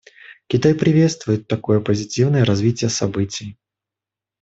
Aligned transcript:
Китай 0.47 0.73
приветствует 0.73 1.47
такое 1.47 1.79
позитивное 1.79 2.43
развитие 2.43 2.89
событий. 2.89 3.59